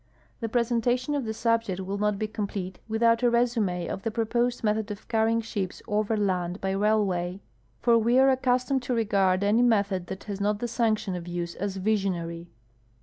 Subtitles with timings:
[0.41, 4.63] 4'he presentation of the subject will not be coni})lete without a re.sume of the jjroposed
[4.63, 7.39] method of carrying shij)S overland by railway,
[7.81, 11.53] for avc are aecustomed to regard any method that has not the sanction of use
[11.53, 12.49] as visionary.